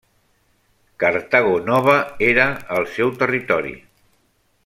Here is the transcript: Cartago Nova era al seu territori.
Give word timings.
Cartago 1.03 1.51
Nova 1.67 1.95
era 2.29 2.47
al 2.79 2.89
seu 2.97 3.15
territori. 3.21 3.77